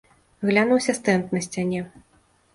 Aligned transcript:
Глянуўся 0.49 0.95
стэнд 0.99 1.37
на 1.39 1.43
сцяне. 1.49 1.85